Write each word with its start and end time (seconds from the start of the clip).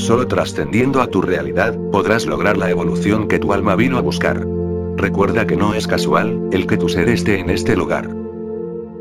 Solo 0.00 0.26
trascendiendo 0.26 1.02
a 1.02 1.08
tu 1.08 1.20
realidad, 1.20 1.78
podrás 1.92 2.24
lograr 2.24 2.56
la 2.56 2.70
evolución 2.70 3.28
que 3.28 3.38
tu 3.38 3.52
alma 3.52 3.76
vino 3.76 3.98
a 3.98 4.00
buscar. 4.00 4.46
Recuerda 4.96 5.46
que 5.46 5.56
no 5.56 5.74
es 5.74 5.86
casual, 5.86 6.48
el 6.52 6.66
que 6.66 6.78
tu 6.78 6.88
ser 6.88 7.10
esté 7.10 7.38
en 7.38 7.50
este 7.50 7.76
lugar. 7.76 8.08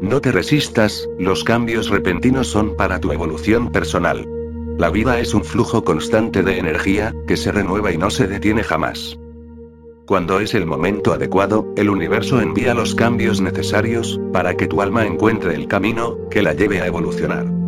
No 0.02 0.20
te 0.20 0.34
resistas, 0.34 1.10
los 1.18 1.46
cambios 1.46 1.90
repentinos 1.90 2.48
son 2.48 2.76
para 2.76 3.00
tu 3.00 3.14
evolución 3.14 3.72
personal. 3.72 4.28
La 4.78 4.90
vida 4.90 5.22
es 5.22 5.34
un 5.34 5.46
flujo 5.46 5.86
constante 5.86 6.44
de 6.44 6.60
energía, 6.60 7.16
que 7.26 7.38
se 7.38 7.54
renueva 7.54 7.94
y 7.94 7.98
no 7.98 8.10
se 8.10 8.28
detiene 8.28 8.64
jamás. 8.64 9.18
Cuando 10.06 10.42
es 10.42 10.54
el 10.54 10.66
momento 10.66 11.14
adecuado, 11.14 11.74
el 11.78 11.90
universo 11.90 12.42
envía 12.42 12.74
los 12.74 12.94
cambios 12.94 13.40
necesarios, 13.40 14.20
para 14.34 14.58
que 14.58 14.68
tu 14.68 14.82
alma 14.82 15.06
encuentre 15.06 15.56
el 15.56 15.70
camino, 15.70 16.18
que 16.30 16.42
la 16.42 16.52
lleve 16.52 16.82
a 16.82 16.88
evolucionar. 16.88 17.59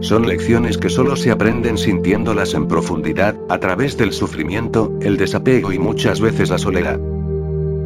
Son 0.00 0.26
lecciones 0.26 0.78
que 0.78 0.88
solo 0.88 1.14
se 1.14 1.30
aprenden 1.30 1.76
sintiéndolas 1.76 2.54
en 2.54 2.68
profundidad, 2.68 3.36
a 3.48 3.58
través 3.58 3.96
del 3.96 4.12
sufrimiento, 4.12 4.92
el 5.02 5.16
desapego 5.16 5.72
y 5.72 5.78
muchas 5.78 6.20
veces 6.20 6.50
la 6.50 6.58
soledad. 6.58 6.98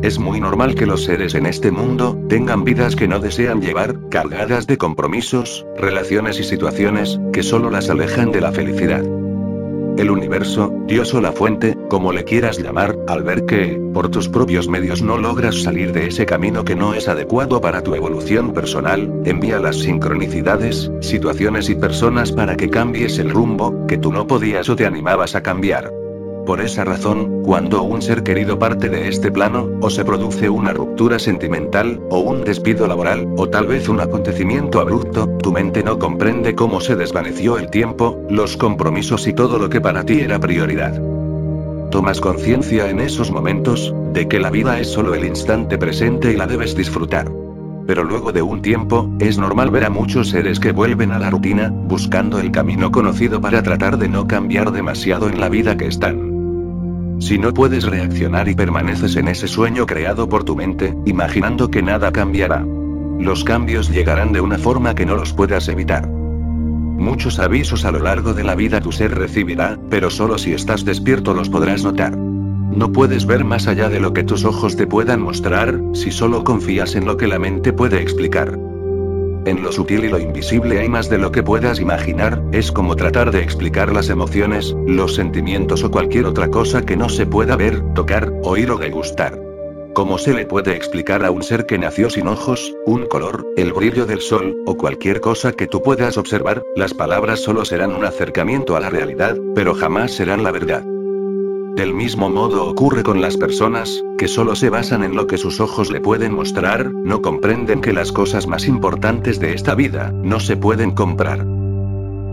Es 0.02 0.18
muy 0.18 0.40
normal 0.40 0.74
que 0.74 0.86
los 0.86 1.04
seres 1.04 1.34
en 1.34 1.46
este 1.46 1.70
mundo, 1.70 2.18
tengan 2.28 2.62
vidas 2.62 2.94
que 2.94 3.08
no 3.08 3.18
desean 3.18 3.60
llevar, 3.60 4.08
cargadas 4.10 4.66
de 4.66 4.76
compromisos, 4.76 5.66
relaciones 5.76 6.38
y 6.38 6.44
situaciones, 6.44 7.18
que 7.32 7.42
solo 7.42 7.70
las 7.70 7.90
alejan 7.90 8.30
de 8.30 8.40
la 8.40 8.52
felicidad. 8.52 9.02
El 9.96 10.10
universo, 10.10 10.72
Dios 10.86 11.14
o 11.14 11.20
la 11.20 11.32
fuente, 11.32 11.76
como 11.88 12.12
le 12.12 12.24
quieras 12.24 12.58
llamar, 12.58 12.96
al 13.06 13.22
ver 13.22 13.46
que, 13.46 13.80
por 13.92 14.10
tus 14.10 14.28
propios 14.28 14.68
medios 14.68 15.02
no 15.02 15.18
logras 15.18 15.62
salir 15.62 15.92
de 15.92 16.08
ese 16.08 16.26
camino 16.26 16.64
que 16.64 16.74
no 16.74 16.94
es 16.94 17.08
adecuado 17.08 17.60
para 17.60 17.82
tu 17.82 17.94
evolución 17.94 18.52
personal, 18.52 19.22
envía 19.24 19.60
las 19.60 19.76
sincronicidades, 19.76 20.90
situaciones 21.00 21.70
y 21.70 21.76
personas 21.76 22.32
para 22.32 22.56
que 22.56 22.70
cambies 22.70 23.18
el 23.18 23.30
rumbo, 23.30 23.86
que 23.86 23.96
tú 23.96 24.12
no 24.12 24.26
podías 24.26 24.68
o 24.68 24.74
te 24.74 24.84
animabas 24.84 25.36
a 25.36 25.42
cambiar. 25.42 26.03
Por 26.46 26.60
esa 26.60 26.84
razón, 26.84 27.42
cuando 27.42 27.82
un 27.82 28.02
ser 28.02 28.22
querido 28.22 28.58
parte 28.58 28.90
de 28.90 29.08
este 29.08 29.32
plano, 29.32 29.70
o 29.80 29.88
se 29.88 30.04
produce 30.04 30.50
una 30.50 30.74
ruptura 30.74 31.18
sentimental, 31.18 32.02
o 32.10 32.18
un 32.18 32.44
despido 32.44 32.86
laboral, 32.86 33.26
o 33.38 33.48
tal 33.48 33.66
vez 33.66 33.88
un 33.88 34.00
acontecimiento 34.00 34.78
abrupto, 34.78 35.26
tu 35.38 35.52
mente 35.52 35.82
no 35.82 35.98
comprende 35.98 36.54
cómo 36.54 36.82
se 36.82 36.96
desvaneció 36.96 37.56
el 37.56 37.70
tiempo, 37.70 38.20
los 38.28 38.58
compromisos 38.58 39.26
y 39.26 39.32
todo 39.32 39.58
lo 39.58 39.70
que 39.70 39.80
para 39.80 40.04
ti 40.04 40.20
era 40.20 40.38
prioridad. 40.38 41.00
Tomas 41.90 42.20
conciencia 42.20 42.90
en 42.90 43.00
esos 43.00 43.30
momentos, 43.30 43.94
de 44.12 44.28
que 44.28 44.38
la 44.38 44.50
vida 44.50 44.78
es 44.78 44.88
solo 44.88 45.14
el 45.14 45.24
instante 45.24 45.78
presente 45.78 46.30
y 46.30 46.36
la 46.36 46.46
debes 46.46 46.76
disfrutar. 46.76 47.32
Pero 47.86 48.04
luego 48.04 48.32
de 48.32 48.42
un 48.42 48.60
tiempo, 48.60 49.10
es 49.18 49.38
normal 49.38 49.70
ver 49.70 49.84
a 49.84 49.90
muchos 49.90 50.28
seres 50.28 50.60
que 50.60 50.72
vuelven 50.72 51.10
a 51.10 51.18
la 51.18 51.30
rutina, 51.30 51.70
buscando 51.70 52.38
el 52.38 52.50
camino 52.50 52.90
conocido 52.90 53.40
para 53.40 53.62
tratar 53.62 53.96
de 53.96 54.08
no 54.08 54.26
cambiar 54.26 54.72
demasiado 54.72 55.30
en 55.30 55.40
la 55.40 55.48
vida 55.48 55.76
que 55.78 55.86
están. 55.86 56.33
Si 57.18 57.38
no 57.38 57.54
puedes 57.54 57.84
reaccionar 57.84 58.48
y 58.48 58.54
permaneces 58.54 59.16
en 59.16 59.28
ese 59.28 59.48
sueño 59.48 59.86
creado 59.86 60.28
por 60.28 60.44
tu 60.44 60.56
mente, 60.56 60.94
imaginando 61.04 61.70
que 61.70 61.82
nada 61.82 62.12
cambiará. 62.12 62.64
Los 63.18 63.44
cambios 63.44 63.90
llegarán 63.90 64.32
de 64.32 64.40
una 64.40 64.58
forma 64.58 64.94
que 64.94 65.06
no 65.06 65.16
los 65.16 65.32
puedas 65.32 65.68
evitar. 65.68 66.08
Muchos 66.08 67.38
avisos 67.38 67.84
a 67.84 67.92
lo 67.92 67.98
largo 67.98 68.34
de 68.34 68.44
la 68.44 68.54
vida 68.54 68.80
tu 68.80 68.92
ser 68.92 69.14
recibirá, 69.14 69.78
pero 69.90 70.10
solo 70.10 70.38
si 70.38 70.52
estás 70.52 70.84
despierto 70.84 71.34
los 71.34 71.48
podrás 71.48 71.84
notar. 71.84 72.16
No 72.16 72.92
puedes 72.92 73.26
ver 73.26 73.44
más 73.44 73.68
allá 73.68 73.88
de 73.88 74.00
lo 74.00 74.12
que 74.12 74.24
tus 74.24 74.44
ojos 74.44 74.76
te 74.76 74.86
puedan 74.86 75.20
mostrar, 75.20 75.80
si 75.92 76.10
solo 76.10 76.42
confías 76.42 76.96
en 76.96 77.06
lo 77.06 77.16
que 77.16 77.28
la 77.28 77.38
mente 77.38 77.72
puede 77.72 78.00
explicar. 78.00 78.58
En 79.46 79.62
lo 79.62 79.72
sutil 79.72 80.04
y 80.04 80.08
lo 80.08 80.18
invisible 80.18 80.80
hay 80.80 80.88
más 80.88 81.10
de 81.10 81.18
lo 81.18 81.30
que 81.30 81.42
puedas 81.42 81.78
imaginar, 81.78 82.42
es 82.52 82.72
como 82.72 82.96
tratar 82.96 83.30
de 83.30 83.42
explicar 83.42 83.92
las 83.92 84.08
emociones, 84.08 84.74
los 84.86 85.14
sentimientos 85.14 85.84
o 85.84 85.90
cualquier 85.90 86.24
otra 86.24 86.48
cosa 86.48 86.86
que 86.86 86.96
no 86.96 87.10
se 87.10 87.26
pueda 87.26 87.54
ver, 87.54 87.82
tocar, 87.94 88.32
oír 88.42 88.70
o 88.70 88.78
degustar. 88.78 89.38
¿Cómo 89.92 90.18
se 90.18 90.32
le 90.32 90.46
puede 90.46 90.74
explicar 90.74 91.24
a 91.24 91.30
un 91.30 91.42
ser 91.42 91.66
que 91.66 91.78
nació 91.78 92.08
sin 92.08 92.26
ojos, 92.26 92.74
un 92.86 93.06
color, 93.06 93.46
el 93.56 93.72
brillo 93.72 94.06
del 94.06 94.22
sol, 94.22 94.56
o 94.66 94.76
cualquier 94.76 95.20
cosa 95.20 95.52
que 95.52 95.66
tú 95.66 95.82
puedas 95.82 96.16
observar? 96.16 96.62
Las 96.74 96.94
palabras 96.94 97.40
solo 97.40 97.64
serán 97.64 97.94
un 97.94 98.04
acercamiento 98.04 98.76
a 98.76 98.80
la 98.80 98.90
realidad, 98.90 99.36
pero 99.54 99.74
jamás 99.74 100.12
serán 100.12 100.42
la 100.42 100.52
verdad. 100.52 100.84
Del 101.76 101.92
mismo 101.92 102.30
modo 102.30 102.68
ocurre 102.68 103.02
con 103.02 103.20
las 103.20 103.36
personas, 103.36 104.00
que 104.16 104.28
solo 104.28 104.54
se 104.54 104.70
basan 104.70 105.02
en 105.02 105.16
lo 105.16 105.26
que 105.26 105.38
sus 105.38 105.58
ojos 105.58 105.90
le 105.90 106.00
pueden 106.00 106.32
mostrar, 106.32 106.92
no 106.92 107.20
comprenden 107.20 107.80
que 107.80 107.92
las 107.92 108.12
cosas 108.12 108.46
más 108.46 108.68
importantes 108.68 109.40
de 109.40 109.54
esta 109.54 109.74
vida, 109.74 110.12
no 110.12 110.38
se 110.38 110.56
pueden 110.56 110.92
comprar. 110.92 111.44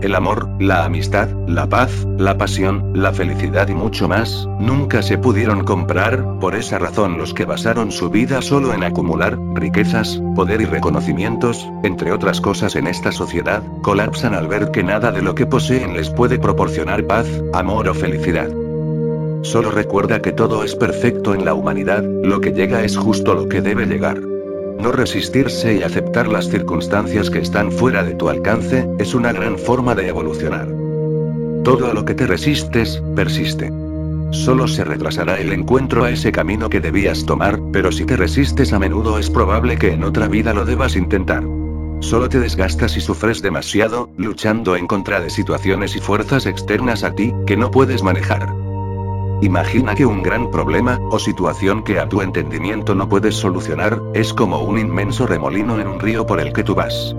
El 0.00 0.14
amor, 0.14 0.48
la 0.60 0.84
amistad, 0.84 1.28
la 1.48 1.68
paz, 1.68 2.06
la 2.18 2.38
pasión, 2.38 2.92
la 2.94 3.12
felicidad 3.12 3.66
y 3.66 3.74
mucho 3.74 4.06
más, 4.06 4.48
nunca 4.60 5.02
se 5.02 5.18
pudieron 5.18 5.64
comprar, 5.64 6.38
por 6.38 6.54
esa 6.54 6.78
razón 6.78 7.18
los 7.18 7.34
que 7.34 7.44
basaron 7.44 7.90
su 7.90 8.10
vida 8.10 8.42
solo 8.42 8.72
en 8.72 8.84
acumular, 8.84 9.36
riquezas, 9.54 10.22
poder 10.36 10.60
y 10.60 10.66
reconocimientos, 10.66 11.68
entre 11.82 12.12
otras 12.12 12.40
cosas 12.40 12.76
en 12.76 12.86
esta 12.86 13.10
sociedad, 13.10 13.64
colapsan 13.82 14.34
al 14.34 14.46
ver 14.46 14.70
que 14.70 14.84
nada 14.84 15.10
de 15.10 15.22
lo 15.22 15.34
que 15.34 15.46
poseen 15.46 15.94
les 15.94 16.10
puede 16.10 16.38
proporcionar 16.38 17.04
paz, 17.08 17.26
amor 17.52 17.88
o 17.88 17.94
felicidad. 17.94 18.61
Solo 19.42 19.72
recuerda 19.72 20.22
que 20.22 20.32
todo 20.32 20.62
es 20.62 20.76
perfecto 20.76 21.34
en 21.34 21.44
la 21.44 21.54
humanidad, 21.54 22.04
lo 22.04 22.40
que 22.40 22.52
llega 22.52 22.84
es 22.84 22.96
justo 22.96 23.34
lo 23.34 23.48
que 23.48 23.60
debe 23.60 23.86
llegar. 23.86 24.20
No 24.20 24.92
resistirse 24.92 25.74
y 25.74 25.82
aceptar 25.82 26.28
las 26.28 26.48
circunstancias 26.48 27.28
que 27.28 27.40
están 27.40 27.72
fuera 27.72 28.04
de 28.04 28.14
tu 28.14 28.28
alcance, 28.28 28.88
es 28.98 29.14
una 29.14 29.32
gran 29.32 29.58
forma 29.58 29.96
de 29.96 30.08
evolucionar. 30.08 30.68
Todo 31.64 31.90
a 31.90 31.94
lo 31.94 32.04
que 32.04 32.14
te 32.14 32.26
resistes, 32.26 33.02
persiste. 33.16 33.72
Solo 34.30 34.68
se 34.68 34.84
retrasará 34.84 35.38
el 35.38 35.52
encuentro 35.52 36.04
a 36.04 36.10
ese 36.10 36.30
camino 36.30 36.70
que 36.70 36.80
debías 36.80 37.26
tomar, 37.26 37.60
pero 37.72 37.90
si 37.90 38.04
te 38.04 38.16
resistes 38.16 38.72
a 38.72 38.78
menudo 38.78 39.18
es 39.18 39.28
probable 39.28 39.76
que 39.76 39.92
en 39.92 40.04
otra 40.04 40.28
vida 40.28 40.54
lo 40.54 40.64
debas 40.64 40.94
intentar. 40.94 41.42
Solo 42.00 42.28
te 42.28 42.38
desgastas 42.40 42.96
y 42.96 43.00
sufres 43.00 43.42
demasiado, 43.42 44.08
luchando 44.16 44.76
en 44.76 44.86
contra 44.86 45.20
de 45.20 45.30
situaciones 45.30 45.96
y 45.96 46.00
fuerzas 46.00 46.46
externas 46.46 47.04
a 47.04 47.14
ti, 47.14 47.32
que 47.46 47.56
no 47.56 47.70
puedes 47.70 48.02
manejar. 48.02 48.61
Imagina 49.42 49.96
que 49.96 50.06
un 50.06 50.22
gran 50.22 50.52
problema, 50.52 51.00
o 51.10 51.18
situación 51.18 51.82
que 51.82 51.98
a 51.98 52.08
tu 52.08 52.22
entendimiento 52.22 52.94
no 52.94 53.08
puedes 53.08 53.34
solucionar, 53.34 54.00
es 54.14 54.32
como 54.32 54.60
un 54.60 54.78
inmenso 54.78 55.26
remolino 55.26 55.80
en 55.80 55.88
un 55.88 55.98
río 55.98 56.24
por 56.24 56.38
el 56.38 56.52
que 56.52 56.62
tú 56.62 56.76
vas. 56.76 57.16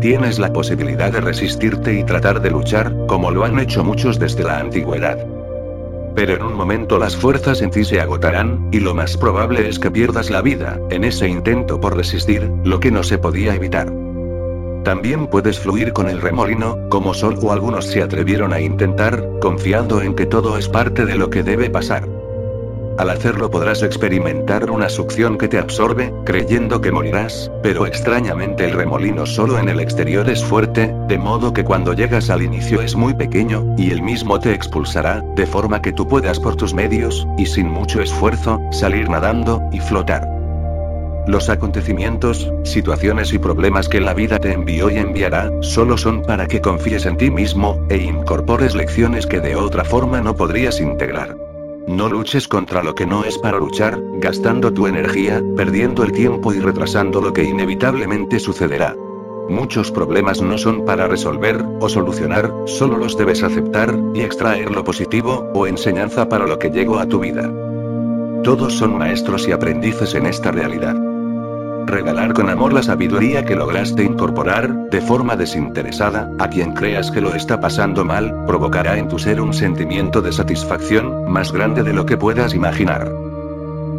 Tienes 0.00 0.40
la 0.40 0.52
posibilidad 0.52 1.12
de 1.12 1.20
resistirte 1.20 1.96
y 1.96 2.02
tratar 2.02 2.42
de 2.42 2.50
luchar, 2.50 2.92
como 3.06 3.30
lo 3.30 3.44
han 3.44 3.60
hecho 3.60 3.84
muchos 3.84 4.18
desde 4.18 4.42
la 4.42 4.58
antigüedad. 4.58 5.24
Pero 6.16 6.34
en 6.34 6.42
un 6.42 6.54
momento 6.54 6.98
las 6.98 7.16
fuerzas 7.16 7.62
en 7.62 7.70
ti 7.70 7.84
se 7.84 8.00
agotarán, 8.00 8.68
y 8.72 8.80
lo 8.80 8.92
más 8.92 9.16
probable 9.16 9.68
es 9.68 9.78
que 9.78 9.92
pierdas 9.92 10.30
la 10.30 10.42
vida, 10.42 10.80
en 10.90 11.04
ese 11.04 11.28
intento 11.28 11.80
por 11.80 11.96
resistir, 11.96 12.50
lo 12.64 12.80
que 12.80 12.90
no 12.90 13.04
se 13.04 13.18
podía 13.18 13.54
evitar. 13.54 13.97
También 14.84 15.26
puedes 15.26 15.58
fluir 15.58 15.92
con 15.92 16.08
el 16.08 16.20
remolino, 16.20 16.78
como 16.88 17.14
solo 17.14 17.52
algunos 17.52 17.86
se 17.86 18.02
atrevieron 18.02 18.52
a 18.52 18.60
intentar, 18.60 19.24
confiando 19.40 20.00
en 20.00 20.14
que 20.14 20.26
todo 20.26 20.56
es 20.56 20.68
parte 20.68 21.04
de 21.04 21.16
lo 21.16 21.30
que 21.30 21.42
debe 21.42 21.68
pasar. 21.70 22.08
Al 22.98 23.10
hacerlo 23.10 23.48
podrás 23.48 23.84
experimentar 23.84 24.72
una 24.72 24.88
succión 24.88 25.38
que 25.38 25.46
te 25.46 25.58
absorbe, 25.58 26.12
creyendo 26.24 26.80
que 26.80 26.90
morirás, 26.90 27.48
pero 27.62 27.86
extrañamente 27.86 28.64
el 28.64 28.72
remolino 28.72 29.24
solo 29.24 29.58
en 29.60 29.68
el 29.68 29.78
exterior 29.78 30.28
es 30.28 30.44
fuerte, 30.44 30.92
de 31.06 31.16
modo 31.16 31.52
que 31.52 31.64
cuando 31.64 31.92
llegas 31.92 32.28
al 32.28 32.42
inicio 32.42 32.82
es 32.82 32.96
muy 32.96 33.14
pequeño, 33.14 33.76
y 33.78 33.92
el 33.92 34.02
mismo 34.02 34.40
te 34.40 34.52
expulsará, 34.52 35.22
de 35.36 35.46
forma 35.46 35.80
que 35.80 35.92
tú 35.92 36.08
puedas 36.08 36.40
por 36.40 36.56
tus 36.56 36.74
medios, 36.74 37.24
y 37.38 37.46
sin 37.46 37.68
mucho 37.68 38.02
esfuerzo, 38.02 38.60
salir 38.72 39.08
nadando, 39.08 39.62
y 39.70 39.78
flotar. 39.78 40.37
Los 41.28 41.50
acontecimientos, 41.50 42.50
situaciones 42.64 43.34
y 43.34 43.38
problemas 43.38 43.90
que 43.90 44.00
la 44.00 44.14
vida 44.14 44.38
te 44.38 44.50
envió 44.50 44.88
y 44.88 44.96
enviará, 44.96 45.52
solo 45.60 45.98
son 45.98 46.22
para 46.22 46.46
que 46.46 46.62
confíes 46.62 47.04
en 47.04 47.18
ti 47.18 47.30
mismo, 47.30 47.86
e 47.90 47.98
incorpores 47.98 48.74
lecciones 48.74 49.26
que 49.26 49.38
de 49.38 49.54
otra 49.54 49.84
forma 49.84 50.22
no 50.22 50.34
podrías 50.34 50.80
integrar. 50.80 51.36
No 51.86 52.08
luches 52.08 52.48
contra 52.48 52.82
lo 52.82 52.94
que 52.94 53.04
no 53.04 53.24
es 53.24 53.36
para 53.36 53.58
luchar, 53.58 54.00
gastando 54.14 54.72
tu 54.72 54.86
energía, 54.86 55.42
perdiendo 55.54 56.02
el 56.02 56.12
tiempo 56.12 56.54
y 56.54 56.60
retrasando 56.60 57.20
lo 57.20 57.34
que 57.34 57.44
inevitablemente 57.44 58.40
sucederá. 58.40 58.96
Muchos 59.50 59.92
problemas 59.92 60.40
no 60.40 60.56
son 60.56 60.86
para 60.86 61.08
resolver, 61.08 61.62
o 61.78 61.90
solucionar, 61.90 62.50
solo 62.64 62.96
los 62.96 63.18
debes 63.18 63.42
aceptar, 63.42 63.94
y 64.14 64.22
extraer 64.22 64.70
lo 64.70 64.82
positivo, 64.82 65.46
o 65.52 65.66
enseñanza 65.66 66.26
para 66.26 66.46
lo 66.46 66.58
que 66.58 66.70
llegó 66.70 66.98
a 66.98 67.06
tu 67.06 67.18
vida. 67.18 67.52
Todos 68.44 68.78
son 68.78 68.96
maestros 68.96 69.46
y 69.46 69.52
aprendices 69.52 70.14
en 70.14 70.24
esta 70.24 70.50
realidad. 70.52 71.07
Regalar 71.88 72.34
con 72.34 72.50
amor 72.50 72.74
la 72.74 72.82
sabiduría 72.82 73.46
que 73.46 73.56
lograste 73.56 74.04
incorporar, 74.04 74.90
de 74.90 75.00
forma 75.00 75.36
desinteresada, 75.36 76.30
a 76.38 76.50
quien 76.50 76.74
creas 76.74 77.10
que 77.10 77.22
lo 77.22 77.34
está 77.34 77.60
pasando 77.60 78.04
mal, 78.04 78.44
provocará 78.44 78.98
en 78.98 79.08
tu 79.08 79.18
ser 79.18 79.40
un 79.40 79.54
sentimiento 79.54 80.20
de 80.20 80.30
satisfacción, 80.32 81.32
más 81.32 81.50
grande 81.50 81.82
de 81.82 81.94
lo 81.94 82.04
que 82.04 82.18
puedas 82.18 82.52
imaginar. 82.52 83.10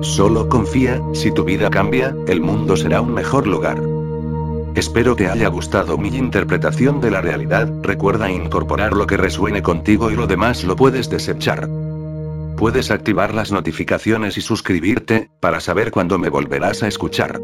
Solo 0.02 0.50
confía, 0.50 1.02
si 1.16 1.32
tu 1.32 1.44
vida 1.44 1.72
cambia, 1.72 2.16
el 2.28 2.42
mundo 2.42 2.78
será 2.78 3.02
un 3.02 3.16
mejor 3.16 3.48
lugar. 3.48 3.82
Espero 4.76 5.16
te 5.16 5.28
haya 5.28 5.48
gustado 5.48 5.98
mi 5.98 6.10
interpretación 6.10 7.02
de 7.02 7.10
la 7.10 7.22
realidad, 7.22 7.74
recuerda 7.82 8.30
incorporar 8.30 8.94
lo 8.94 9.08
que 9.08 9.18
resuene 9.18 9.64
contigo 9.64 10.12
y 10.12 10.16
lo 10.16 10.28
demás 10.28 10.64
lo 10.64 10.76
puedes 10.76 11.10
desechar. 11.10 11.68
Puedes 12.56 12.92
activar 12.92 13.34
las 13.34 13.52
notificaciones 13.52 14.38
y 14.38 14.42
suscribirte, 14.42 15.32
para 15.40 15.60
saber 15.60 15.90
cuándo 15.90 16.20
me 16.20 16.30
volverás 16.30 16.84
a 16.84 16.88
escuchar. 16.88 17.40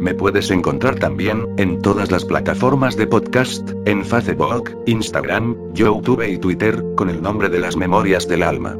Me 0.00 0.14
puedes 0.14 0.50
encontrar 0.50 0.94
también, 0.98 1.46
en 1.58 1.82
todas 1.82 2.10
las 2.10 2.24
plataformas 2.24 2.96
de 2.96 3.06
podcast, 3.06 3.70
en 3.84 4.02
Facebook, 4.02 4.74
Instagram, 4.86 5.74
YouTube 5.74 6.26
y 6.26 6.38
Twitter, 6.38 6.82
con 6.96 7.10
el 7.10 7.20
nombre 7.20 7.50
de 7.50 7.60
las 7.60 7.76
Memorias 7.76 8.26
del 8.26 8.42
Alma. 8.42 8.78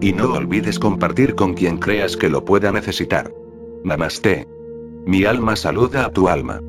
Y 0.00 0.12
no 0.12 0.32
olvides 0.32 0.80
compartir 0.80 1.36
con 1.36 1.54
quien 1.54 1.78
creas 1.78 2.16
que 2.16 2.28
lo 2.28 2.44
pueda 2.44 2.72
necesitar. 2.72 3.32
Namaste. 3.84 4.48
Mi 5.06 5.24
alma 5.24 5.54
saluda 5.54 6.06
a 6.06 6.10
tu 6.10 6.28
alma. 6.28 6.60